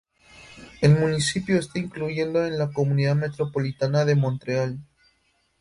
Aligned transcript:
El 0.81 0.95
municipio 0.97 1.59
está 1.59 1.77
incluyendo 1.77 2.43
en 2.43 2.57
la 2.57 2.71
Comunidad 2.73 3.15
metropolitana 3.15 4.03
de 4.03 4.15
Montreal. 4.15 4.79